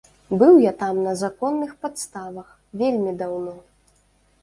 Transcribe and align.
Быў 0.43 0.55
я 0.63 0.71
там 0.79 1.01
на 1.09 1.13
законных 1.23 1.77
падставах, 1.85 2.49
вельмі 2.85 3.17
даўно. 3.25 3.59